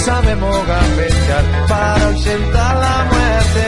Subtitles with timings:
[0.00, 3.66] Sabemos gambetear para ausentar la muerte.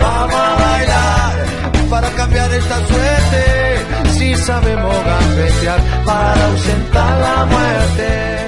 [0.00, 4.10] Vamos a bailar para cambiar esta suerte.
[4.10, 8.46] Si sabemos gambetear para ausentar la muerte.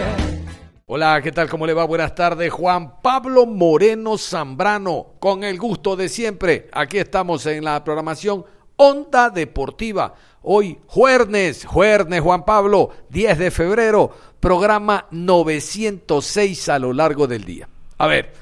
[0.86, 1.48] Hola, ¿qué tal?
[1.48, 1.84] ¿Cómo le va?
[1.84, 2.52] Buenas tardes.
[2.52, 6.68] Juan Pablo Moreno Zambrano, con el gusto de siempre.
[6.72, 8.44] Aquí estamos en la programación
[8.76, 10.14] Onda Deportiva.
[10.42, 17.68] Hoy, jueves, jueves, Juan Pablo, 10 de febrero programa 906 a lo largo del día.
[17.98, 18.32] A ver,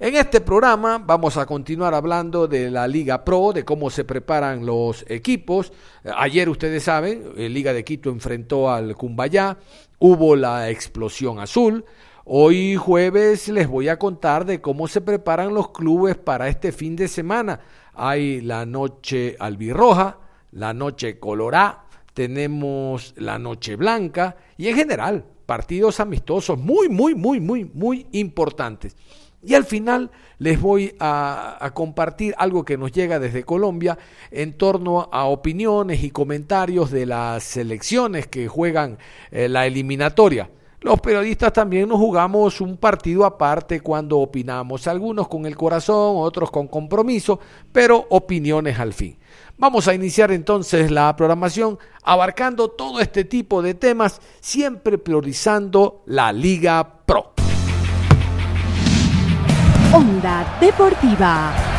[0.00, 4.66] en este programa vamos a continuar hablando de la Liga Pro, de cómo se preparan
[4.66, 5.72] los equipos.
[6.16, 9.56] Ayer ustedes saben, el Liga de Quito enfrentó al Cumbayá,
[10.00, 11.84] hubo la explosión azul.
[12.24, 16.96] Hoy jueves les voy a contar de cómo se preparan los clubes para este fin
[16.96, 17.60] de semana.
[17.94, 20.18] Hay la noche albirroja,
[20.54, 27.40] la noche colorá, tenemos la noche blanca y en general partidos amistosos muy, muy, muy,
[27.40, 28.96] muy, muy importantes.
[29.42, 33.98] Y al final les voy a, compartir algo que nos llega desde Colombia
[34.30, 38.96] en torno a opiniones y comentarios de las selecciones que juegan
[39.30, 40.48] eh, la eliminatoria.
[40.80, 46.50] Los periodistas también nos jugamos un partido aparte cuando opinamos, algunos con el corazón, otros
[46.50, 47.40] con compromiso,
[47.72, 49.16] pero opiniones al fin.
[49.56, 56.32] Vamos a iniciar entonces la programación abarcando todo este tipo de temas, siempre priorizando la
[56.32, 57.32] Liga Pro.
[59.92, 61.73] Onda Deportiva.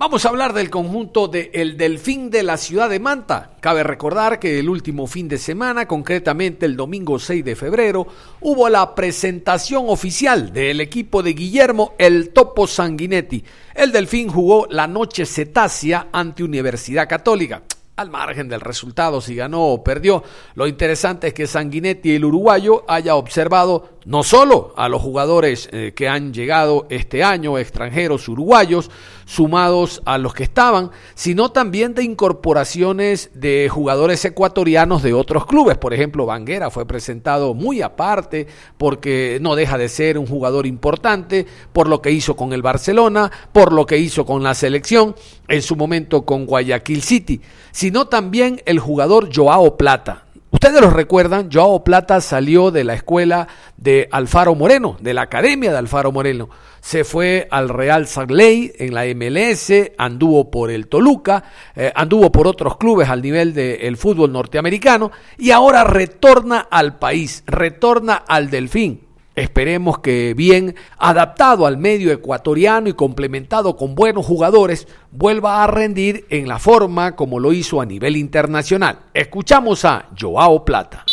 [0.00, 3.56] Vamos a hablar del conjunto de El Delfín de la ciudad de Manta.
[3.58, 8.06] Cabe recordar que el último fin de semana, concretamente el domingo 6 de febrero,
[8.40, 13.42] hubo la presentación oficial del equipo de Guillermo El Topo Sanguinetti.
[13.74, 17.64] El Delfín jugó la noche cetácea ante Universidad Católica
[17.96, 20.22] al margen del resultado, si ganó o perdió.
[20.54, 25.92] Lo interesante es que Sanguinetti, el uruguayo, haya observado no solo a los jugadores eh,
[25.94, 28.90] que han llegado este año, extranjeros uruguayos,
[29.24, 35.76] sumados a los que estaban, sino también de incorporaciones de jugadores ecuatorianos de otros clubes.
[35.76, 38.46] Por ejemplo, Vanguera fue presentado muy aparte
[38.78, 43.30] porque no deja de ser un jugador importante por lo que hizo con el Barcelona,
[43.52, 45.14] por lo que hizo con la selección,
[45.48, 50.27] en su momento con Guayaquil City, sino también el jugador Joao Plata.
[50.50, 55.70] Ustedes lo recuerdan, Joao Plata salió de la escuela de Alfaro Moreno, de la academia
[55.70, 56.48] de Alfaro Moreno
[56.80, 61.44] se fue al Real Sagley en la MLS, anduvo por el Toluca,
[61.74, 67.42] eh, anduvo por otros clubes al nivel del fútbol norteamericano y ahora retorna al país,
[67.46, 69.07] retorna al Delfín.
[69.38, 76.26] Esperemos que bien adaptado al medio ecuatoriano y complementado con buenos jugadores, vuelva a rendir
[76.28, 78.98] en la forma como lo hizo a nivel internacional.
[79.14, 81.04] Escuchamos a Joao Plata.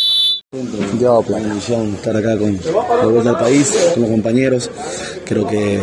[0.98, 4.70] Yo, ilusión estar acá con el vuelta del país, con los compañeros.
[5.24, 5.80] Creo que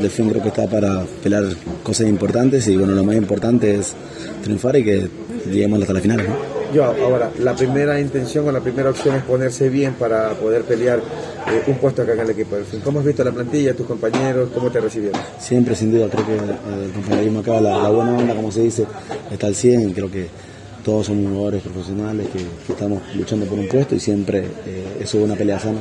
[0.00, 1.44] Delfín creo que está para pelear
[1.84, 3.94] cosas importantes y bueno, lo más importante es
[4.42, 5.08] triunfar y que
[5.46, 6.26] lleguemos hasta la final.
[6.72, 10.98] Yo, ahora, la primera intención o la primera opción es ponerse bien para poder pelear
[10.98, 12.56] eh, un puesto acá en el equipo.
[12.84, 14.50] ¿Cómo has visto la plantilla, tus compañeros?
[14.54, 15.20] ¿Cómo te recibieron?
[15.38, 18.62] Siempre, sin duda, creo que eh, el compañerismo acá, la, la buena onda, como se
[18.62, 18.86] dice,
[19.30, 20.28] está al 100 creo que
[20.84, 25.24] todos somos jugadores profesionales que, estamos luchando por un puesto y siempre eh, eso es
[25.24, 25.80] una pelea sana,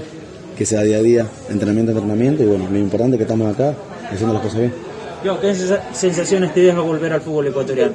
[0.57, 3.53] que sea día a día, entrenamiento a entrenamiento y bueno, lo importante es que estamos
[3.53, 3.73] acá
[4.11, 4.88] haciendo las cosas bien.
[5.21, 5.55] ¿Qué
[5.93, 7.91] sensaciones te deja volver al fútbol ecuatoriano?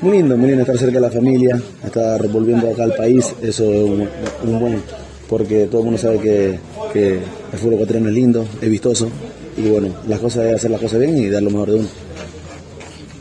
[0.00, 3.64] Muy lindo, muy lindo estar cerca de la familia, estar volviendo acá al país, eso
[3.64, 4.08] es
[4.44, 4.82] un, buen,
[5.28, 6.58] porque todo el mundo sabe que,
[6.92, 7.18] que
[7.52, 9.10] el fútbol ecuatoriano es lindo, es vistoso
[9.58, 11.88] y bueno, las cosas es hacer las cosas bien y dar lo mejor de uno.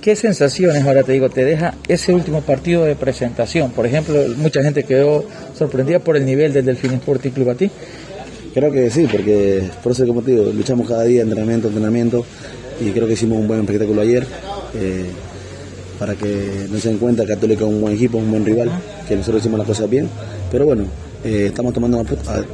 [0.02, 3.72] ¿Qué sensaciones, ahora te digo, te deja ese último partido de presentación?
[3.72, 7.70] Por ejemplo, mucha gente quedó sorprendida por el nivel del Delfín Sporting Club a ti.
[8.54, 12.26] Creo que sí, porque por eso, como te digo, luchamos cada día, entrenamiento, entrenamiento,
[12.80, 14.26] y creo que hicimos un buen espectáculo ayer.
[14.76, 15.06] Eh,
[15.98, 18.70] para que no se den cuenta que Católica es un buen equipo, un buen rival,
[19.08, 20.08] que nosotros hicimos las cosas bien.
[20.52, 20.86] Pero bueno,
[21.24, 22.06] eh, estamos tomando,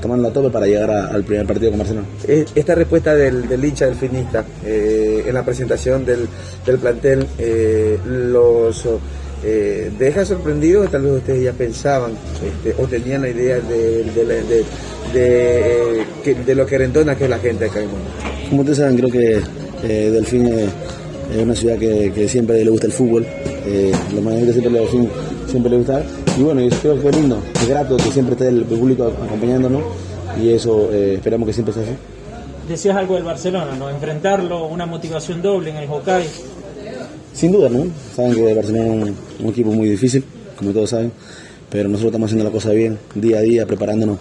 [0.01, 2.07] tomando la tope para llegar al primer partido con Barcelona.
[2.27, 6.27] Eh, esta respuesta del, hincha del finista eh, en la presentación del,
[6.79, 7.27] plantel
[8.05, 8.87] los
[9.99, 14.05] deja sorprendidos, tal vez ustedes ya pensaban este, o tenían la idea de,
[15.13, 17.89] de, lo que rendona que es la gente acá en.
[18.49, 19.41] Como ustedes saben, creo que
[19.87, 20.69] Delfín es,
[21.41, 23.25] una ciudad que, siempre le gusta el fútbol,
[24.13, 24.87] lo más siempre le,
[25.47, 26.03] siempre le gusta
[26.37, 29.83] y bueno, yo creo que es lindo, es grato que siempre esté el público acompañándonos
[30.41, 31.91] y eso eh, esperamos que siempre sea así.
[32.67, 33.89] Decías algo del Barcelona, ¿no?
[33.89, 36.29] Enfrentarlo, una motivación doble en el Hokkaido.
[37.33, 37.85] Sin duda, ¿no?
[38.15, 40.23] Saben que Barcelona es un, equipo muy difícil,
[40.57, 41.11] como todos saben,
[41.69, 44.17] pero nosotros estamos haciendo la cosa bien, día a día, preparándonos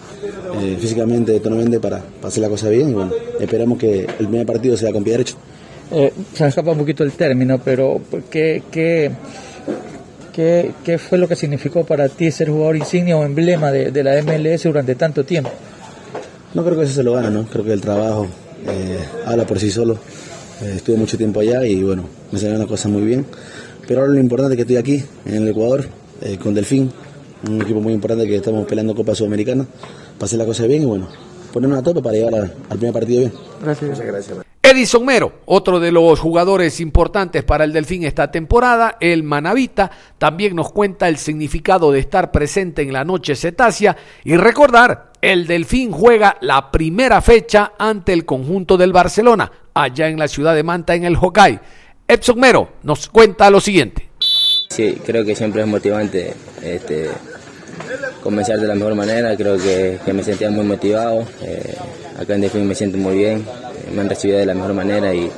[0.61, 4.47] eh, físicamente, tonalmente para, para, hacer la cosa bien y bueno, esperamos que el primer
[4.47, 5.37] partido sea con pie derecho.
[5.93, 8.01] Eh, se me escapa un poquito el término, pero
[8.31, 9.11] ¿qué, qué,
[10.33, 14.03] ¿Qué, ¿Qué, fue lo que significó para ti ser jugador insignia o emblema de, de,
[14.03, 15.51] la MLS durante tanto tiempo?
[16.55, 17.45] No creo que eso se lo gana, ¿no?
[17.45, 18.27] Creo que el trabajo
[18.67, 19.99] eh, habla por sí solo.
[20.63, 23.27] Eh, estuve mucho tiempo allá y bueno, me salió una cosa muy bien.
[23.87, 25.85] Pero ahora lo importante es que estoy aquí, en el Ecuador,
[26.23, 26.91] eh, con Delfín,
[27.49, 29.67] un equipo muy importante que estamos peleando Copa Sudamericana,
[30.15, 31.09] para hacer la cosa bien y bueno,
[31.53, 33.33] ponernos a tope para llegar al primer partido bien.
[33.63, 33.91] Gracias.
[33.91, 34.62] Muchas gracias.
[34.73, 40.57] Edison Mero, otro de los jugadores importantes para el Delfín esta temporada, el Manavita, también
[40.57, 45.93] nos cuenta el significado de estar presente en la noche cetácea y recordar, el Delfín
[45.93, 50.95] juega la primera fecha ante el conjunto del Barcelona, allá en la ciudad de Manta,
[50.95, 51.61] en el Hokkaido.
[52.09, 54.09] Edson Mero nos cuenta lo siguiente.
[54.71, 56.33] Sí, creo que siempre es motivante
[56.63, 57.11] este,
[58.23, 61.75] comenzar de la mejor manera, creo que, me sentía muy motivado, eh,
[62.19, 63.45] acá en Delfín me siento muy bien,
[63.95, 65.31] me han recibido de la mejor manera y,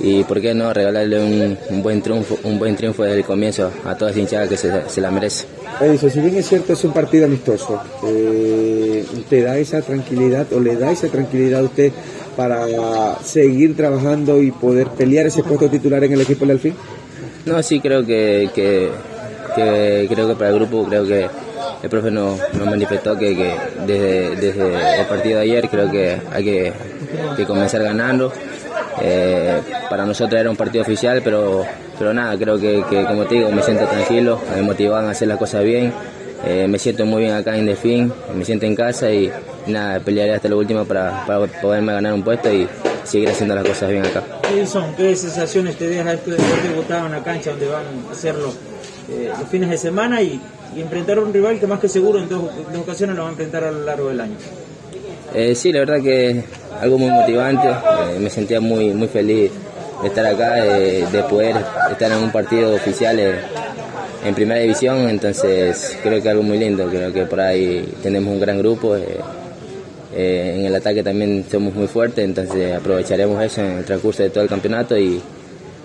[0.00, 3.96] y por qué no regalarle un, buen triunfo un buen triunfo desde el comienzo a
[3.96, 5.46] toda esa hinchada que se, la merece.
[5.80, 10.60] Edison, si bien es cierto es un partido amistoso, eh, ¿te da esa tranquilidad o
[10.60, 11.92] le da esa tranquilidad a usted
[12.36, 16.74] para seguir trabajando y poder pelear ese puesto titular en el equipo del Alfín?
[17.46, 18.90] No, sí, creo que, que,
[20.08, 21.28] creo que para el grupo creo que
[21.82, 23.54] el profe nos, manifestó que,
[23.86, 26.72] desde, desde, el partido de ayer creo que hay que
[27.36, 28.32] que comenzar ganando.
[29.00, 31.64] Eh, para nosotros era un partido oficial, pero,
[31.98, 35.38] pero nada, creo que, como te digo, me siento tranquilo, me motivan a hacer las
[35.38, 35.92] cosas bien.
[36.44, 39.30] Eh, me siento muy bien acá en Delfín, me siento en casa y
[39.66, 42.68] nada, pelearé hasta lo último para, para poderme ganar un puesto y
[43.02, 44.22] seguir haciendo las cosas bien acá.
[44.42, 44.64] ¿Qué?
[44.96, 48.52] ¿Qué sensaciones te deja esto de haber en la cancha donde van a hacerlo
[49.10, 50.40] eh, los fines de semana y,
[50.76, 53.32] enfrentar a un rival que más que seguro en dos, dos ocasiones lo va a
[53.32, 54.36] enfrentar a lo largo del año?
[55.34, 56.42] Eh, sí, la verdad que
[56.80, 59.50] algo muy motivante, eh, me sentía muy, muy feliz
[60.00, 61.56] de estar acá, de poder
[61.90, 63.34] estar en un partido oficial eh,
[64.24, 68.40] en primera división, entonces creo que algo muy lindo, creo que por ahí tenemos un
[68.40, 74.22] gran grupo, en el ataque también somos muy fuertes, entonces aprovecharemos eso en el transcurso
[74.22, 75.20] de todo el campeonato y,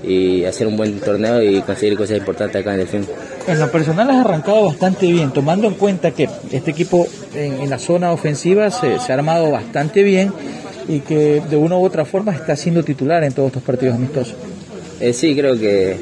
[0.04, 3.08] y hacer un buen torneo y conseguir cosas importantes acá en el fin.
[3.48, 7.80] En lo personal has arrancado bastante bien, tomando en cuenta que este equipo en, la
[7.80, 10.34] zona ofensiva se, ha armado bastante bien
[10.88, 14.36] y que de una u otra forma está siendo titular en todos estos partidos amistosos.
[15.00, 15.98] Eh, sí, creo que,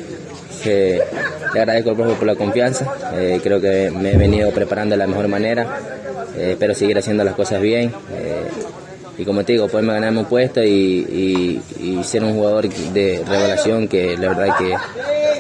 [0.66, 4.98] le agradezco al profe por la confianza, eh, creo que me he venido preparando de
[4.98, 5.80] la mejor manera,
[6.38, 7.92] eh, espero seguir haciendo las cosas bien
[9.22, 11.62] y como te digo, poderme ganarme un puesto y,
[12.04, 14.74] ser un jugador de revelación, que la verdad que,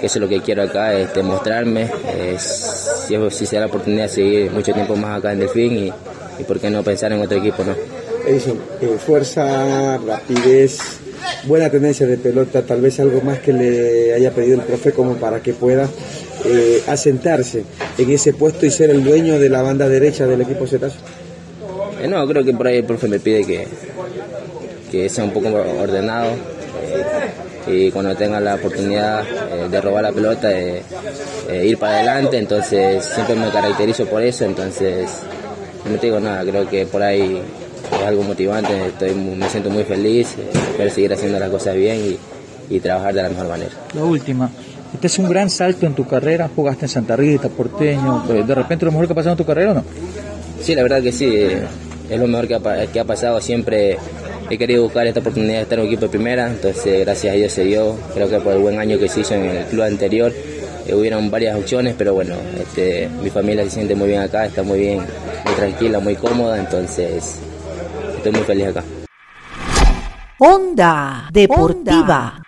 [0.05, 1.89] eso es lo que quiero acá, es demostrarme,
[2.37, 5.91] si, si se da la oportunidad de seguir mucho tiempo más acá en Delfín y,
[6.39, 7.75] y por qué no pensar en otro equipo, ¿no?
[8.27, 10.77] Edison, eh, fuerza, rapidez,
[11.45, 15.15] buena tendencia de pelota, tal vez algo más que le haya pedido el profe como
[15.15, 15.89] para que pueda
[16.45, 17.63] eh, asentarse
[17.97, 20.97] en ese puesto y ser el dueño de la banda derecha del equipo Zetazo.
[22.01, 23.67] Eh, no, creo que por ahí el profe me pide que,
[24.89, 26.31] que sea un poco ordenado
[27.67, 33.05] eh, y cuando tenga la oportunidad eh, de robar la pelota, ir para adelante, entonces
[33.05, 35.09] siempre me caracterizo por eso, entonces
[35.89, 37.39] no te digo nada, creo que por ahí
[37.91, 40.35] es algo motivante, estoy, me siento muy feliz,
[40.69, 41.97] espero seguir haciendo las cosas bien
[42.69, 43.71] y, y trabajar de la mejor manera.
[43.93, 44.49] La última,
[44.93, 48.85] este es un gran salto en tu carrera, jugaste en Santa Rita, porteño, de repente
[48.85, 49.83] lo mejor que ha pasado en tu carrera o no?
[50.61, 51.35] Sí, la verdad que sí
[52.11, 53.39] es lo mejor que ha, que ha pasado.
[53.39, 53.97] Siempre
[54.49, 57.37] he querido buscar esta oportunidad de estar en un equipo de primera, entonces gracias a
[57.37, 57.95] Dios se dio.
[58.13, 60.33] Creo que por el buen año que se hizo en el club anterior
[60.87, 64.61] eh, hubieron varias opciones, pero bueno, este, mi familia se siente muy bien acá, está
[64.61, 64.99] muy bien,
[65.45, 67.37] muy tranquila, muy cómoda, entonces
[68.17, 68.83] estoy muy feliz acá.
[70.37, 72.41] Onda Deportiva.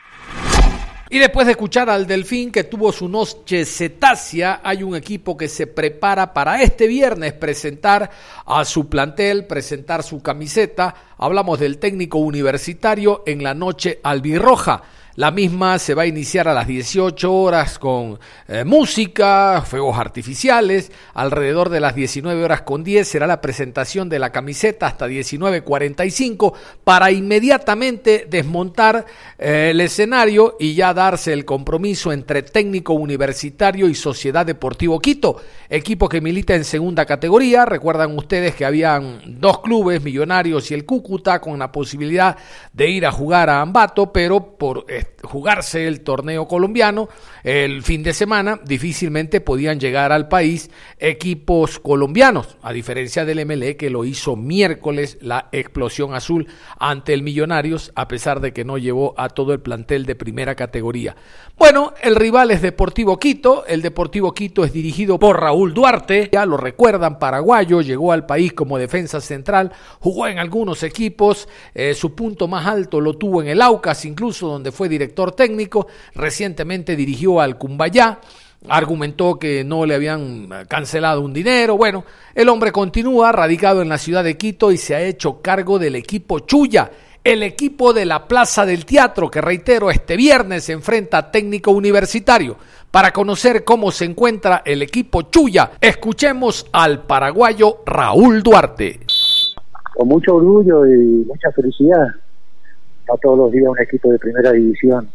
[1.13, 5.48] Y después de escuchar al Delfín que tuvo su noche cetácea, hay un equipo que
[5.48, 8.10] se prepara para este viernes presentar
[8.48, 10.96] a su plantel, presentar su camiseta.
[11.20, 14.82] Hablamos del técnico universitario en la noche albirroja.
[15.15, 18.17] La misma se va a iniciar a las 18 horas con
[18.48, 20.91] eh, música, fuegos artificiales.
[21.13, 26.53] Alrededor de las 19 horas con 10 será la presentación de la camiseta hasta 19.45
[26.84, 29.05] para inmediatamente desmontar
[29.38, 35.39] eh, el escenario y ya darse el compromiso entre técnico universitario y Sociedad Deportivo Quito,
[35.70, 37.65] equipo que milita en segunda categoría.
[37.65, 42.36] Recuerdan ustedes que habían dos clubes, Millonarios y el Cúcuta, con la posibilidad
[42.72, 44.86] de ir a jugar a Ambato, pero por
[45.24, 47.10] jugarse el torneo colombiano
[47.43, 50.69] el fin de semana, difícilmente podían llegar al país
[51.00, 57.24] equipos colombianos, a diferencia del MLE que lo hizo miércoles la explosión azul ante el
[57.24, 61.15] Millonarios, a pesar de que no llevó a todo el plantel de primera categoría.
[61.57, 66.45] Bueno, el rival es Deportivo Quito, el Deportivo Quito es dirigido por Raúl Duarte, ya
[66.45, 72.15] lo recuerdan, paraguayo, llegó al país como defensa central, jugó en algunos equipos, eh, su
[72.15, 77.41] punto más alto lo tuvo en el Aucas, incluso donde fue director técnico, recientemente dirigió
[77.41, 78.19] al Cumbayá,
[78.69, 81.77] argumentó que no le habían cancelado un dinero.
[81.77, 85.79] Bueno, el hombre continúa radicado en la ciudad de Quito y se ha hecho cargo
[85.79, 86.91] del equipo Chuya,
[87.23, 91.71] el equipo de la Plaza del Teatro, que reitero, este viernes se enfrenta a técnico
[91.71, 92.57] universitario.
[92.91, 99.00] Para conocer cómo se encuentra el equipo Chuya, escuchemos al paraguayo Raúl Duarte.
[99.95, 102.07] Con mucho orgullo y mucha felicidad
[103.12, 105.10] a todos los días un equipo de primera división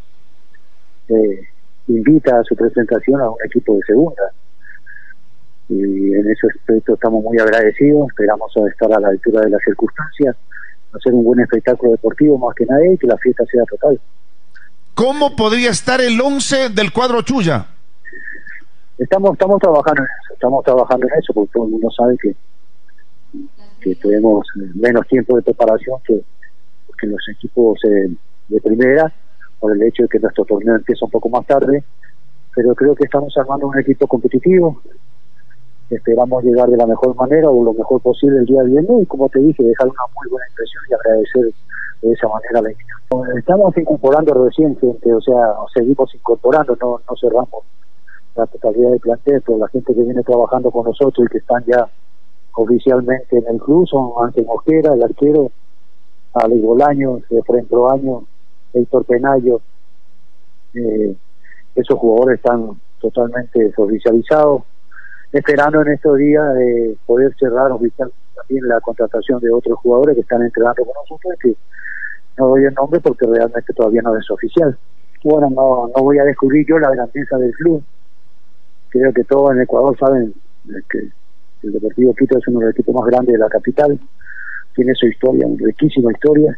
[1.09, 1.49] eh,
[1.89, 4.23] invita a su presentación a un equipo de segunda.
[5.69, 10.37] Y en ese aspecto estamos muy agradecidos, esperamos estar a la altura de las circunstancias,
[10.93, 14.01] hacer un buen espectáculo deportivo más que nada y que la fiesta sea total.
[14.95, 17.67] ¿Cómo podría estar el 11 del cuadro Chuya?
[18.99, 22.35] Estamos estamos trabajando en eso, estamos trabajando en eso, porque todo el mundo sabe que,
[23.81, 26.21] que tenemos menos tiempo de preparación que,
[26.99, 28.09] que los equipos eh,
[28.49, 29.13] de primera,
[29.61, 31.85] por el hecho de que nuestro torneo empieza un poco más tarde,
[32.55, 34.81] pero creo que estamos armando un equipo competitivo,
[35.91, 39.29] esperamos llegar de la mejor manera o lo mejor posible el día viernes y como
[39.29, 41.55] te dije, dejar una muy buena impresión y agradecer
[42.03, 43.39] de esa manera la invitación.
[43.39, 47.65] Estamos incorporando recién gente, o sea, seguimos incorporando, no, no cerramos
[48.37, 51.65] la totalidad del plantel, pero la gente que viene trabajando con nosotros y que están
[51.67, 51.89] ya
[52.55, 55.51] oficialmente en el club son Ángel Mosquera, el arquero,
[56.35, 58.25] Alex Bolaño, Efraín Proaño,
[58.73, 59.61] Héctor Penayo.
[60.75, 61.15] Eh,
[61.75, 64.63] esos jugadores están totalmente oficializados,
[65.33, 70.23] esperando en estos días eh, poder cerrar oficial también la contratación de otros jugadores que
[70.23, 71.55] están entrenando con nosotros, que
[72.37, 74.77] no doy el nombre porque realmente todavía no es oficial.
[75.25, 77.83] Bueno, no, no voy a descubrir yo la grandeza del club.
[78.91, 80.35] Creo que todos en Ecuador saben
[80.89, 80.99] que
[81.63, 83.99] el Deportivo Quito es uno de los equipos más grandes de la capital
[84.79, 86.57] tiene su historia, una riquísima historia,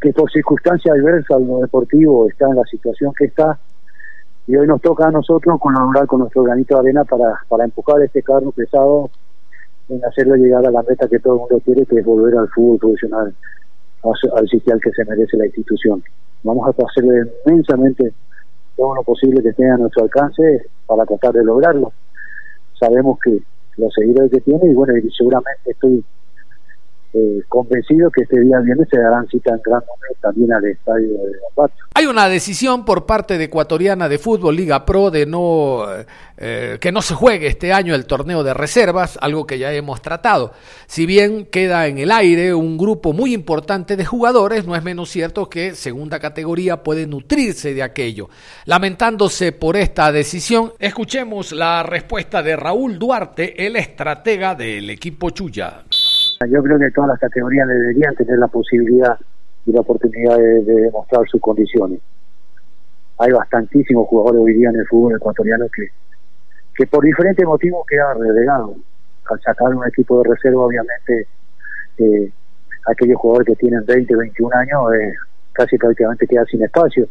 [0.00, 3.58] que por circunstancias adversas lo deportivo está en la situación que está,
[4.46, 8.00] y hoy nos toca a nosotros colaborar con nuestro granito de arena para, para empujar
[8.00, 9.10] este carro pesado
[9.90, 12.48] en hacerlo llegar a la meta que todo el mundo quiere, que es volver al
[12.48, 13.34] fútbol profesional,
[14.02, 16.02] al sitio al que se merece la institución.
[16.44, 18.10] Vamos a hacerle inmensamente
[18.74, 21.92] todo lo posible que esté a nuestro alcance para tratar de lograrlo.
[22.80, 23.38] Sabemos que
[23.76, 26.02] los seguidores que tiene y bueno, y seguramente estoy
[27.18, 29.82] eh, convencido que este día viernes se darán cita en gran
[30.20, 31.74] también al estadio de Ambato.
[31.94, 35.84] Hay una decisión por parte de Ecuatoriana de Fútbol Liga Pro de no
[36.36, 40.00] eh, que no se juegue este año el torneo de reservas, algo que ya hemos
[40.00, 40.52] tratado.
[40.86, 45.08] Si bien queda en el aire un grupo muy importante de jugadores, no es menos
[45.08, 48.28] cierto que segunda categoría puede nutrirse de aquello.
[48.66, 55.84] Lamentándose por esta decisión, escuchemos la respuesta de Raúl Duarte, el estratega del equipo Chuya.
[56.46, 59.18] Yo creo que todas las categorías deberían tener la posibilidad
[59.66, 62.00] y la oportunidad de, demostrar sus condiciones.
[63.18, 65.88] Hay bastantísimos jugadores hoy día en el fútbol ecuatoriano que,
[66.76, 68.76] que por diferentes motivos quedan relegados.
[69.28, 71.26] Al sacar un equipo de reserva, obviamente,
[71.98, 72.32] eh,
[72.86, 75.14] aquellos jugadores que tienen 20, 21 años, eh,
[75.52, 77.08] casi prácticamente quedan sin espacio,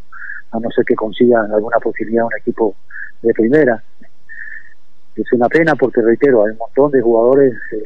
[0.51, 2.75] a no ser que consigan alguna posibilidad un equipo
[3.22, 3.84] de primera.
[5.17, 7.84] Es una pena porque, reitero, hay un montón de jugadores eh,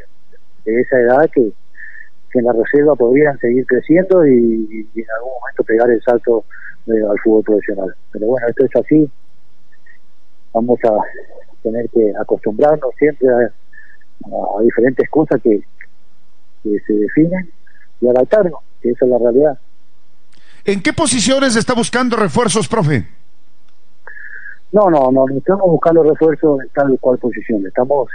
[0.65, 1.51] de esa edad que,
[2.33, 6.45] en la reserva podrían seguir creciendo y, en algún momento pegar el salto
[6.87, 7.93] eh, al fútbol profesional.
[8.11, 9.11] Pero bueno, esto es así.
[10.53, 10.91] Vamos a
[11.61, 15.61] tener que acostumbrarnos siempre a, diferentes cosas que,
[16.63, 17.51] que se definen
[17.99, 19.59] y adaptarnos, que esa es la realidad.
[20.63, 23.07] ¿En qué posiciones está buscando refuerzos, profe?
[24.71, 27.65] No, no, no, estamos buscando refuerzos en tal cual posición.
[27.65, 28.09] Estamos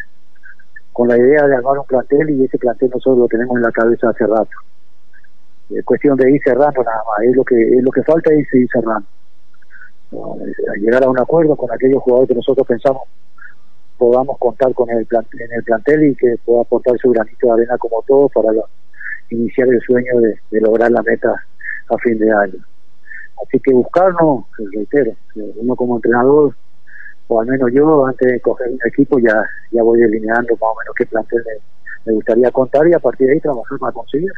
[0.96, 3.70] con la idea de armar un plantel y ese plantel nosotros lo tenemos en la
[3.70, 4.48] cabeza hace rato.
[5.68, 7.26] Es cuestión de ir cerrando nada más.
[7.28, 9.06] Es lo que es lo que falta es ir cerrando.
[10.80, 13.02] llegar a un acuerdo con aquellos jugadores que nosotros pensamos
[13.98, 17.52] podamos contar con el plantel, en el plantel y que pueda aportar su granito de
[17.52, 18.48] arena como todos para
[19.28, 21.44] iniciar el sueño de, de lograr la meta
[21.90, 22.64] a fin de año.
[23.44, 25.12] Así que buscarnos, reitero,
[25.56, 26.54] uno como entrenador,
[27.28, 30.76] o al menos yo, antes de coger un equipo, ya, ya voy delineando más o
[30.78, 31.42] menos qué plantel
[32.04, 34.30] me, gustaría contar y a partir de ahí trabajar para conseguir.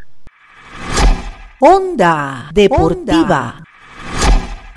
[1.59, 3.63] Onda Deportiva.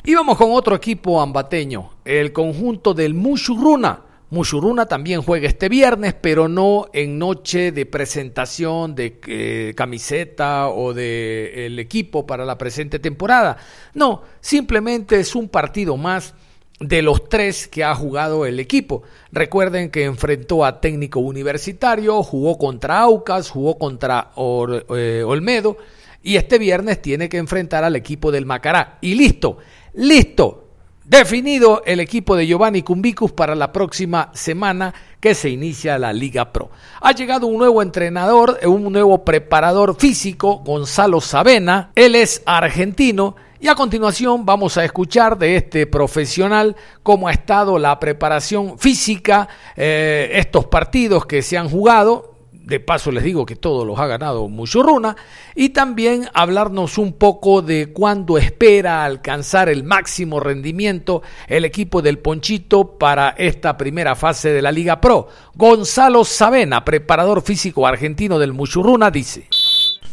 [0.04, 4.00] Y vamos con otro equipo ambateño, el conjunto del Mushuruna
[4.33, 10.95] Mushuruna también juega este viernes, pero no en noche de presentación de eh, camiseta o
[10.95, 13.59] de el equipo para la presente temporada.
[13.92, 16.35] No, simplemente es un partido más
[16.82, 19.02] de los tres que ha jugado el equipo.
[19.30, 25.76] Recuerden que enfrentó a técnico universitario, jugó contra Aucas, jugó contra eh, Olmedo
[26.22, 28.98] y este viernes tiene que enfrentar al equipo del Macará.
[29.00, 29.58] Y listo,
[29.94, 30.62] listo,
[31.04, 36.52] Definido el equipo de Giovanni Cumbicus para la próxima semana que se inicia la Liga
[36.52, 36.70] Pro.
[37.00, 41.90] Ha llegado un nuevo entrenador, un nuevo preparador físico, Gonzalo Savena.
[41.96, 47.78] Él es argentino y a continuación vamos a escuchar de este profesional cómo ha estado
[47.78, 53.54] la preparación física, eh, estos partidos que se han jugado, de paso les digo que
[53.54, 55.14] todos los ha ganado Muchurruna,
[55.54, 62.19] y también hablarnos un poco de cuándo espera alcanzar el máximo rendimiento el equipo del
[62.19, 65.28] Ponchito para esta primera fase de la Liga Pro.
[65.54, 69.47] Gonzalo Savena, preparador físico argentino del Muchurruna, dice.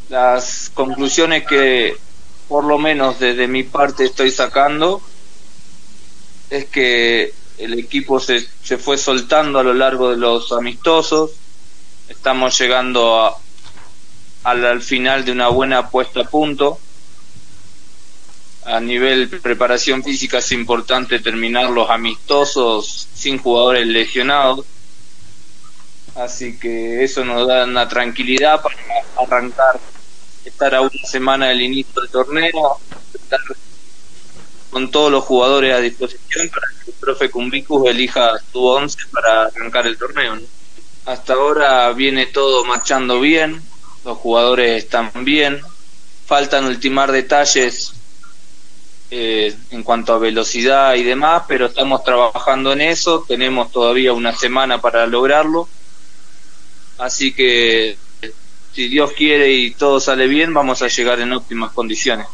[0.08, 1.96] Las conclusiones que
[2.50, 5.02] por lo menos desde mi parte estoy sacando
[6.50, 11.32] es que el equipo se, se fue soltando a lo largo de los amistosos,
[12.10, 13.38] estamos llegando
[14.44, 16.80] al, final de una buena puesta a punto.
[18.66, 24.66] A nivel preparación física es importante terminar los amistosos sin jugadores lesionados.
[26.16, 28.76] Así que eso nos da una tranquilidad para
[29.18, 29.80] arrancar,
[30.46, 32.80] estar a una semana del inicio del torneo,
[33.14, 33.40] estar
[34.70, 39.44] con todos los jugadores a disposición para que el profe Cumbicus elija su once para
[39.44, 40.38] arrancar el torneo.
[41.06, 43.62] Hasta ahora viene todo marchando bien,
[44.06, 45.62] los jugadores están bien,
[46.26, 47.94] faltan ultimar detalles
[49.12, 54.36] eh, en cuanto a velocidad y demás, pero estamos trabajando en eso, tenemos todavía una
[54.36, 55.68] semana para lograrlo,
[57.00, 57.98] así que
[58.74, 62.28] si Dios quiere y todo sale bien, vamos a llegar en óptimas condiciones.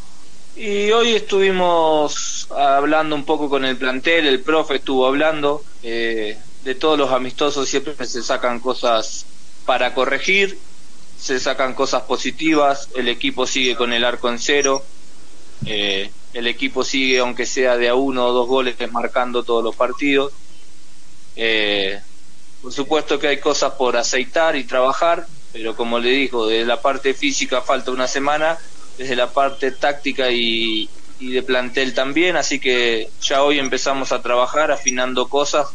[0.56, 6.76] Y hoy estuvimos hablando un poco con el plantel, el profe estuvo hablando, eh, de
[6.76, 9.26] todos los amistosos siempre se sacan cosas
[9.65, 10.58] para corregir,
[11.19, 14.84] se sacan cosas positivas, el equipo sigue con el arco en cero,
[15.65, 19.76] eh, el equipo sigue aunque sea de a uno o dos goles marcando todos los
[19.76, 20.32] partidos.
[21.36, 22.00] Eh,
[22.62, 26.82] por supuesto que hay cosas por aceitar y trabajar, pero como le dijo, desde la
[26.82, 28.58] parte física falta una semana,
[28.98, 34.22] desde la parte táctica y, y de plantel también, así que ya hoy empezamos a
[34.22, 35.70] trabajar afinando cosas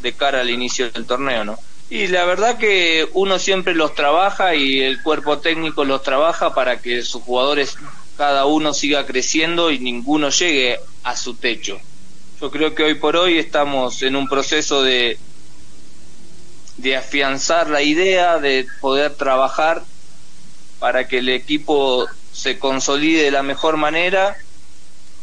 [0.00, 1.58] de cara al inicio del torneo, ¿no?
[1.90, 6.80] Y la verdad que uno siempre los trabaja y el cuerpo técnico los trabaja para
[6.80, 7.76] que sus jugadores
[8.16, 11.78] cada uno siga creciendo y ninguno llegue a su techo.
[12.40, 15.18] Yo creo que hoy por hoy estamos en un proceso de
[16.78, 19.82] de afianzar la idea, de poder trabajar
[20.78, 24.36] para que el equipo se consolide de la mejor manera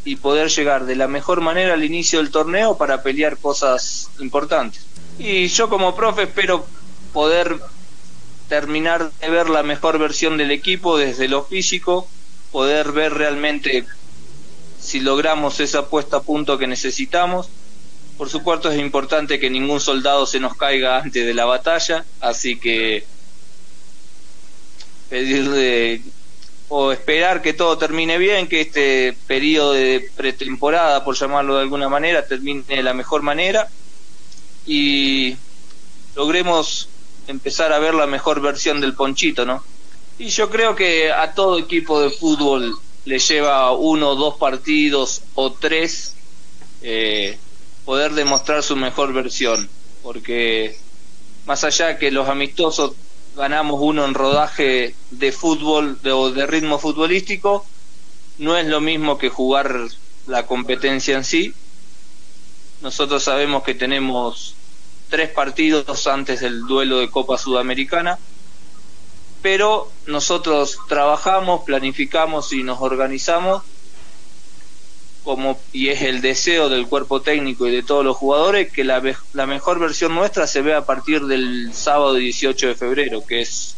[0.04, 4.86] y poder llegar de la mejor manera al inicio del torneo para pelear cosas importantes.
[5.18, 6.66] Y yo como profe espero
[7.12, 7.58] poder
[8.48, 12.06] terminar de ver la mejor versión del equipo desde lo físico,
[12.52, 13.84] poder ver realmente
[14.78, 17.48] si logramos esa puesta a punto que necesitamos.
[18.16, 22.58] Por supuesto es importante que ningún soldado se nos caiga antes de la batalla, así
[22.58, 23.04] que
[25.10, 26.00] pedirle
[26.68, 31.88] o esperar que todo termine bien, que este periodo de pretemporada, por llamarlo de alguna
[31.88, 33.68] manera, termine de la mejor manera
[34.66, 35.36] y
[36.16, 36.88] logremos
[37.28, 39.62] empezar a ver la mejor versión del ponchito, ¿no?
[40.18, 45.52] Y yo creo que a todo equipo de fútbol le lleva uno, dos partidos o
[45.52, 46.14] tres
[46.80, 47.38] eh,
[47.86, 49.70] poder demostrar su mejor versión,
[50.02, 50.76] porque
[51.46, 52.92] más allá que los amistosos
[53.36, 57.64] ganamos uno en rodaje de fútbol o de, ritmo futbolístico,
[58.38, 59.86] no es lo mismo que jugar
[60.26, 61.54] la competencia en sí.
[62.82, 64.56] Nosotros sabemos que tenemos
[65.08, 68.18] tres partidos antes del duelo de Copa Sudamericana,
[69.42, 73.62] pero nosotros trabajamos, planificamos y nos organizamos
[75.26, 79.02] como y es el deseo del cuerpo técnico y de todos los jugadores que la,
[79.32, 83.74] la mejor versión nuestra se vea a partir del sábado 18 de febrero, que es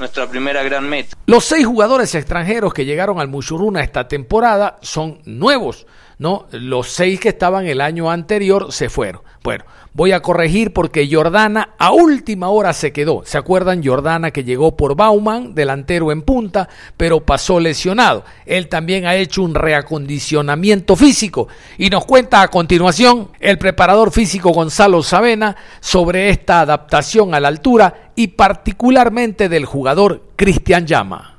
[0.00, 1.16] nuestra primera gran meta.
[1.26, 5.86] Los seis jugadores extranjeros que llegaron al Mushuruna esta temporada son nuevos,
[6.18, 6.46] ¿no?
[6.50, 9.22] Los seis que estaban el año anterior se fueron.
[9.42, 13.22] Bueno, voy a corregir porque Jordana a última hora se quedó.
[13.24, 13.82] ¿Se acuerdan?
[13.84, 18.24] Jordana que llegó por Bauman, delantero en punta, pero pasó lesionado.
[18.46, 24.50] Él también ha hecho un reacondicionamiento físico y nos cuenta a continuación el preparador físico
[24.50, 31.36] Gonzalo Savena sobre esta adaptación a la altura y particularmente del jugador Cristian Llama.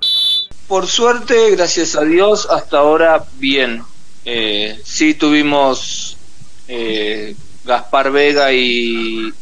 [0.68, 3.82] Por suerte, gracias a Dios, hasta ahora bien.
[4.32, 6.16] Eh, sí tuvimos
[6.68, 9.34] eh, Gaspar Vega y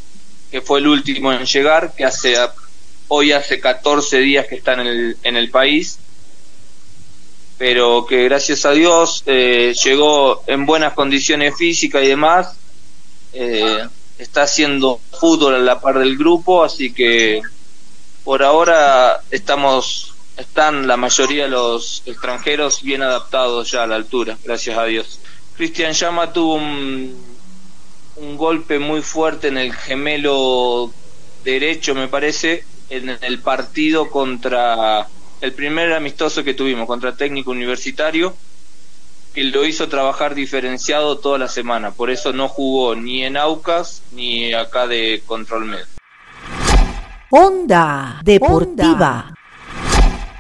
[0.50, 2.38] que fue el último en llegar, que hace
[3.10, 6.00] hoy hace 14 días que está en el, en el país,
[7.58, 12.56] pero que gracias a Dios eh, llegó en buenas condiciones físicas y demás,
[13.34, 13.86] eh,
[14.17, 17.41] está haciendo fútbol a la par del grupo, así que
[18.23, 24.38] por ahora estamos están la mayoría de los extranjeros bien adaptados ya a la altura,
[24.43, 25.19] gracias a Dios.
[25.56, 27.38] Cristian Llama tuvo un
[28.17, 30.91] un golpe muy fuerte en el gemelo
[31.43, 35.08] derecho, me parece, en el partido contra
[35.39, 38.36] el primer amistoso que tuvimos, contra técnico universitario,
[39.34, 41.91] que lo hizo trabajar diferenciado toda la semana.
[41.91, 45.86] Por eso no jugó ni en Aucas ni acá de Control Med.
[47.30, 49.37] Onda Deportiva.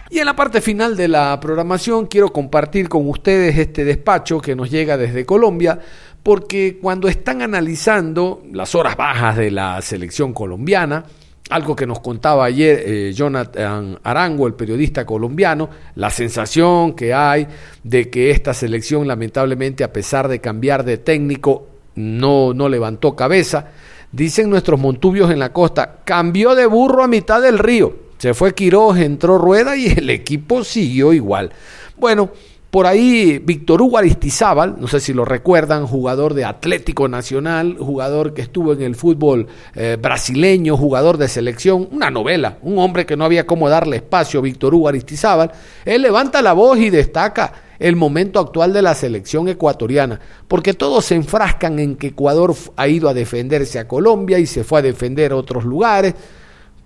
[0.09, 4.55] Y en la parte final de la programación quiero compartir con ustedes este despacho que
[4.55, 5.79] nos llega desde Colombia
[6.23, 11.05] porque cuando están analizando las horas bajas de la selección colombiana,
[11.49, 17.47] algo que nos contaba ayer eh, Jonathan Arango, el periodista colombiano, la sensación que hay
[17.83, 23.67] de que esta selección lamentablemente a pesar de cambiar de técnico no, no levantó cabeza.
[24.11, 28.06] Dicen nuestros montubios en la costa, cambió de burro a mitad del río.
[28.17, 31.51] Se fue Quiroz, entró Rueda y el equipo siguió igual.
[31.97, 32.31] Bueno,
[32.71, 38.33] por ahí Víctor Hugo Aristizábal, no sé si lo recuerdan, jugador de Atlético Nacional, jugador
[38.33, 43.15] que estuvo en el fútbol eh, brasileño, jugador de selección, una novela, un hombre que
[43.15, 45.51] no había cómo darle espacio, Víctor Hugo Aristizábal,
[45.85, 51.05] él levanta la voz y destaca el momento actual de la selección ecuatoriana, porque todos
[51.05, 54.83] se enfrascan en que Ecuador ha ido a defenderse a Colombia y se fue a
[54.83, 56.15] defender a otros lugares,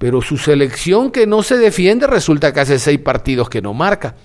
[0.01, 4.15] pero su selección que no se defiende resulta que hace seis partidos que no marca.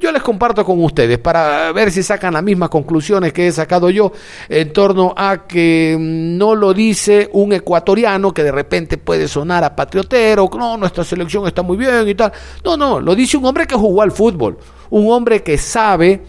[0.00, 3.90] Yo les comparto con ustedes para ver si sacan las mismas conclusiones que he sacado
[3.90, 4.12] yo
[4.48, 9.76] en torno a que no lo dice un ecuatoriano que de repente puede sonar a
[9.76, 12.32] patriotero, no, nuestra selección está muy bien y tal.
[12.64, 14.56] No, no, lo dice un hombre que jugó al fútbol,
[14.88, 16.22] un hombre que sabe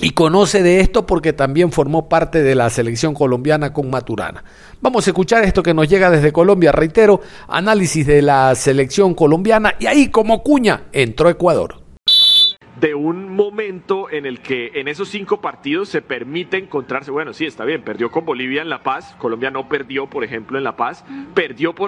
[0.00, 4.44] y conoce de esto porque también formó parte de la selección colombiana con Maturana.
[4.80, 9.74] Vamos a escuchar esto que nos llega desde Colombia, reitero, análisis de la selección colombiana.
[9.78, 11.85] Y ahí como cuña entró Ecuador
[12.80, 17.46] de un momento en el que en esos cinco partidos se permite encontrarse, bueno, sí,
[17.46, 20.76] está bien, perdió con Bolivia en La Paz, Colombia no perdió, por ejemplo, en La
[20.76, 21.86] Paz, perdió por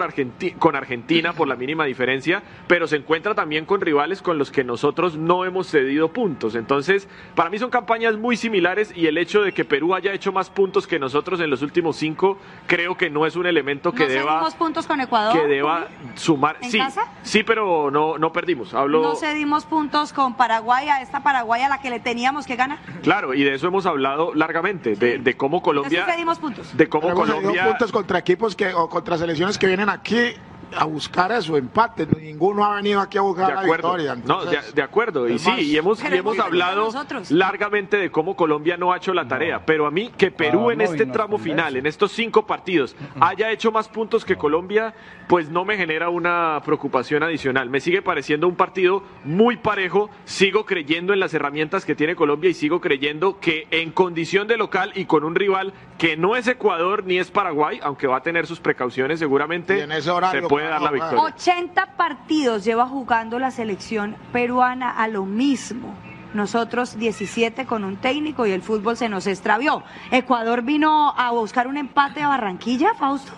[0.59, 4.65] con Argentina por la mínima diferencia, pero se encuentra también con rivales con los que
[4.65, 6.55] nosotros no hemos cedido puntos.
[6.55, 10.33] Entonces, para mí son campañas muy similares y el hecho de que Perú haya hecho
[10.33, 14.05] más puntos que nosotros en los últimos cinco, creo que no es un elemento que
[14.05, 14.49] ¿No deba...
[14.57, 15.39] puntos con Ecuador?
[15.39, 16.57] Que deba sumar...
[16.63, 16.81] sí,
[17.23, 18.73] sí, pero no, no perdimos.
[18.73, 19.03] Hablo...
[19.03, 22.79] No cedimos puntos con Paraguay a esta Paraguay a la que le teníamos que ganar.
[23.03, 26.07] Claro, y de eso hemos hablado largamente, de, cómo Colombia...
[26.41, 26.77] puntos.
[26.77, 27.65] De cómo Colombia...
[27.65, 30.35] puntos contra equipos que, o contra selecciones que vienen aquí
[30.77, 32.07] a buscar eso, empate.
[32.07, 34.15] Ninguno ha venido aquí a buscar la victoria.
[34.15, 35.29] no, de, acuerdo.
[35.29, 36.91] Y sí, y hemos, hemos hablado
[37.31, 39.65] largamente de cómo Colombia no ha hecho la tarea.
[39.65, 43.73] Pero a mí, que Perú en este tramo final, en estos cinco partidos, haya hecho
[43.73, 44.95] más puntos que Colombia,
[45.29, 47.71] pues no me genera una preocupación adicional.
[47.71, 50.11] Me sigue pareciendo un partido muy parejo.
[50.25, 54.57] Sigo creyendo en las herramientas que tiene Colombia y sigo creyendo que en condición de
[54.57, 58.23] local y con un rival que no es Ecuador ni es Paraguay, aunque va a
[58.23, 59.87] tener sus precauciones seguramente,
[60.31, 61.21] se puede dar la victoria.
[61.21, 65.95] 80 partidos lleva jugando la selección peruana a lo mismo.
[66.35, 69.83] Nosotros 17 con un técnico y el fútbol se nos extravió.
[70.11, 73.33] Ecuador vino a buscar un empate a Barranquilla, Fausto.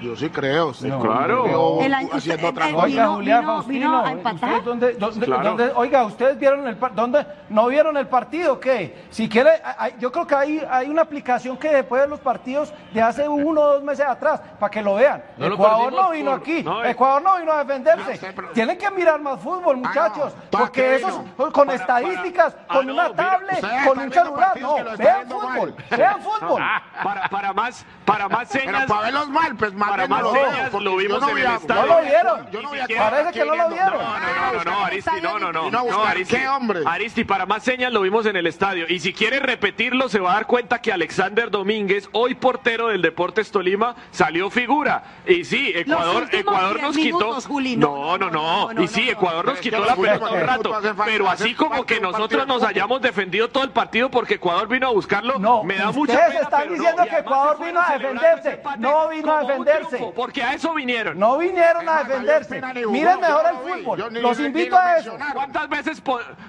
[0.00, 0.72] Yo sí creo.
[0.74, 0.90] sí.
[0.90, 1.44] claro.
[1.44, 2.86] Veo El año- haciendo usted- otra eh, cosa.
[2.86, 4.64] Oiga, Julián Faustino, vino a ¿ustedes empatar.
[4.64, 5.42] dónde- dónde- Claro.
[5.44, 8.58] dónde- oiga, ¿ustedes vieron el par- dónde no vieron el partido?
[8.58, 9.06] ¿Qué?
[9.10, 12.72] Si quiere, hay- yo creo que hay, hay una aplicación que después de los partidos
[12.92, 15.22] de hace uno o dos meses atrás, para que lo vean.
[15.36, 16.90] No Ecuador no vino por- aquí, no, eh.
[16.90, 18.32] Ecuador no vino a defenderse.
[18.54, 21.24] Tienen que mirar más fútbol, muchachos, ¿para porque vino?
[21.52, 25.26] con Para- estadísticas, para- con Ah, una no, mira, tablet, con un celular, no, vean
[25.28, 25.98] fútbol, mal.
[25.98, 26.62] vean fútbol.
[26.62, 28.86] Ah, para, para más, para más Pero señas.
[28.86, 31.86] para verlos mal, pues más Para más señas lo vimos en el estadio.
[31.86, 32.50] No lo vieron.
[32.50, 33.92] Yo no Parece que no lo vieron.
[33.92, 35.70] No, no, no, no, Aristi, no, no, no.
[35.70, 36.80] No, Aristi, ¿qué, hombre?
[36.86, 38.86] Aristi, para más señas lo vimos en el estadio.
[38.88, 43.02] Y si quiere repetirlo, se va a dar cuenta que Alexander Domínguez, hoy portero del
[43.02, 45.02] Deportes Tolima, salió figura.
[45.26, 47.38] Y sí, Ecuador, Ecuador 10 nos quitó.
[47.76, 50.80] no, no, no, Y sí, Ecuador nos quitó la pelota un 10 rato.
[51.04, 54.90] Pero así como que nosotros nos hayamos defendido todo el partido porque Ecuador vino a
[54.90, 56.76] buscarlo, No, me da mucha ustedes pena, están pero no.
[56.82, 59.96] diciendo que Ecuador vino a defenderse, no vino a un defenderse.
[59.96, 61.18] triunfo, Porque a eso vinieron.
[61.18, 62.60] No vinieron a defenderse.
[62.88, 64.12] Miren mejor el fútbol.
[64.22, 65.16] Los invito a eso.
[65.34, 66.02] ¿Cuántas veces,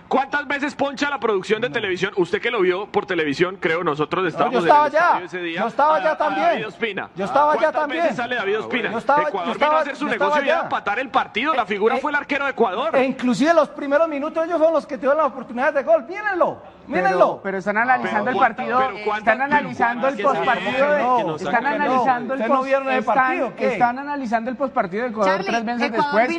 [0.08, 2.14] ¿Cuántas veces poncha la producción de televisión?
[2.18, 5.26] Usted que lo vio por televisión, creo, nosotros No, estábamos yo estaba en el allá.
[5.26, 5.62] ese día.
[5.62, 6.48] Yo estaba allá a también.
[6.48, 7.10] David Ospina.
[7.16, 8.04] Yo estaba allá ¿Cuántas también.
[8.04, 8.92] veces sale David Ospina?
[8.92, 10.64] Yo estaba- Ecuador yo vino a hacer su negocio y a allá.
[10.64, 11.54] empatar el partido.
[11.54, 12.96] La figura Eh, fue el arquero de Ecuador.
[12.96, 16.04] E inclusive los primeros minutos ellos fueron los que tuvieron las oportunidades de gol.
[16.08, 17.40] Mírenlo, mírenlo.
[17.44, 18.82] Pero están analizando Pero el partido,
[19.18, 23.74] están analizando el postpartido están analizando el ¿Ustedes no post- vieron el están- partido, qué?
[23.74, 26.30] están analizando el postpartido de Ecuador tres meses después.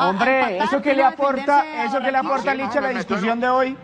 [0.00, 2.54] Hombre, eso que le aporta, eso que le a aporta.
[2.54, 3.78] Licha a la discusión de hoy.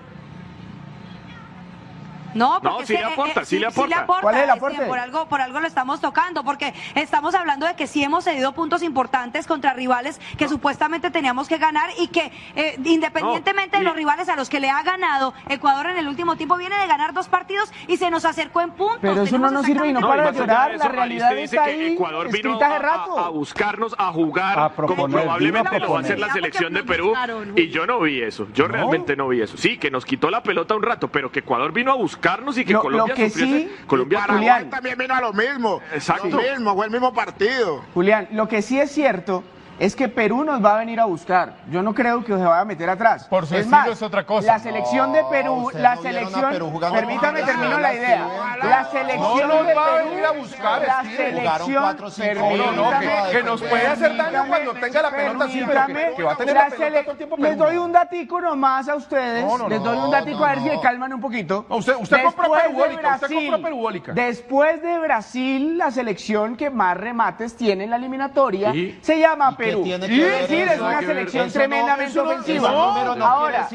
[2.35, 4.07] No, porque No, es sí que, le eh, aporta, eh, sí le aporta.
[4.07, 4.77] ¿Cuál es el es aporte?
[4.79, 8.25] que por algo, por algo lo estamos tocando, porque estamos hablando de que sí hemos
[8.25, 13.83] cedido puntos importantes contra rivales que supuestamente teníamos que ganar y que eh, independientemente No,
[13.83, 16.57] y- de los rivales a los que le ha ganado Ecuador en el último tiempo
[16.57, 18.99] viene de ganar dos partidos y se nos acercó en puntos.
[19.01, 21.44] Pero eso no nos sirve y no para de llorar, de la eso, realidad dice
[21.57, 23.18] está que ahí, Ecuador vino a- rato.
[23.18, 26.18] A, a buscarnos, a jugar, A como proponer, probablemente vino a lo va a hacer
[26.18, 27.14] la selección de Perú.
[27.57, 29.57] Y yo no vi eso, yo realmente no vi eso.
[29.57, 32.64] Sí, que nos quitó la pelota un rato, pero que Ecuador vino a buscarnos y
[32.64, 34.70] que Lo- Colombia lo que sí- Colombia Paraguay Julián.
[34.70, 35.80] también vino a lo mismo.
[35.92, 36.28] Exacto.
[36.28, 37.84] Lo mismo, fue el mismo partido.
[37.92, 39.44] Julián, lo que sí es cierto
[39.78, 41.54] es que Perú nos va a venir a buscar.
[41.70, 43.24] Yo no creo que se vaya a meter atrás.
[43.28, 44.46] Por su es estilo más, es otra cosa.
[44.46, 48.26] La selección de Perú, la no selección, Perú permítame termino la idea.
[48.62, 52.10] La selección No nos de va a Perú, venir a buscar, la selección, Jugaron cuatro,
[52.10, 55.58] cinco, permítame, no, no, que- que nos puede hacer daño cuando tenga la pelota así,
[55.66, 57.46] pero que- permítame, que va a tener la la pelota sele- todo el tiempo Les
[57.50, 57.64] Perú.
[57.64, 60.58] doy un datico nomás a ustedes, No, no, les doy un datico no, a ver
[60.60, 60.72] si no.
[60.74, 61.66] se calman un poquito.
[61.68, 64.12] No, usted- usted compró perubólica, usted Brasil- compró perubólica.
[64.12, 69.56] Después de Brasil, la selección que más remates tiene en la eliminatoria se llama ¿Y
[69.56, 69.85] qué Perú.
[69.87, 70.55] eso?
[70.55, 72.68] es una selección tremendamente ofensiva.
[72.70, 73.68] Ahora,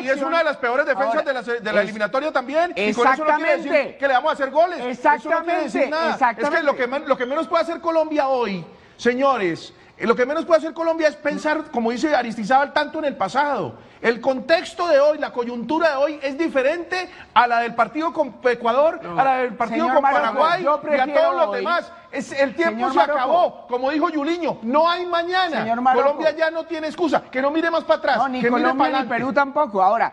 [0.00, 2.72] y es una de las peores defensas de la, de eliminatoria también.
[2.76, 3.96] Y con eso no quiere decir Exactamente.
[3.98, 4.78] que le vamos a hacer goles.
[4.78, 6.12] Eso no quiere decir Exactamente, nada.
[6.14, 6.54] exactamente.
[6.56, 8.64] Es que lo que, men- lo que menos puede hacer Colombia hoy,
[8.96, 13.16] señores, lo que menos puede hacer Colombia es pensar, como dice Aristizábal, tanto en el
[13.16, 13.74] pasado.
[14.02, 18.36] El contexto de hoy, la coyuntura de hoy es diferente a la del partido con
[18.44, 21.92] Ecuador, a la del partido Señor con Maroco, Paraguay y a todos los hoy- demás.
[22.12, 23.18] Es, el tiempo Señor se Maroco.
[23.18, 23.66] acabó.
[23.68, 25.66] Como dijo Yuliño, no hay mañana.
[25.94, 27.22] Colombia ya no tiene excusa.
[27.30, 28.18] Que no mire más para atrás.
[28.18, 29.08] No, ni que mire Colombia para ni.
[29.08, 29.82] Perú tampoco.
[29.82, 30.12] Ahora,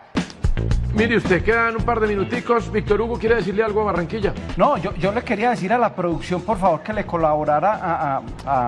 [0.94, 2.72] Mire usted, quedan un par de minuticos.
[2.72, 4.32] Víctor Hugo quiere decirle algo a Barranquilla.
[4.58, 8.18] No, yo, yo le quería decir a la producción, por favor, que le colaborara a-
[8.18, 8.22] a-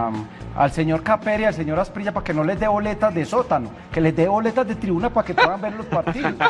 [0.07, 0.11] a-
[0.57, 3.69] al señor Caperi y al señor Asprilla para que no les dé boletas de sótano,
[3.91, 6.33] que les dé boletas de tribuna para que puedan ver los partidos.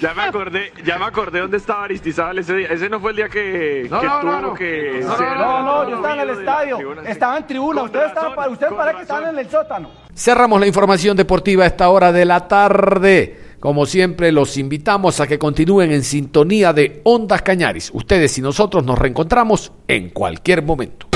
[0.00, 2.68] Ya me acordé, ya me acordé dónde estaba Aristizábal ese día.
[2.68, 4.54] Ese no fue el día que, No, que no, tuvo no, no.
[4.54, 8.16] que No, No, no, yo estaba en el estadio, tribuna, estaba en tribuna, ustedes, razón,
[8.16, 9.90] estaban, para- ustedes para que estaban en el sótano.
[10.14, 13.45] Cerramos la información deportiva a esta hora de la tarde.
[13.66, 17.90] Como siempre, los invitamos a que continúen en sintonía de Ondas Cañaris.
[17.92, 21.08] Ustedes y nosotros nos reencontramos en cualquier momento.